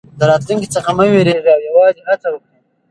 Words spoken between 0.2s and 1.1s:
راتلونکي څخه مه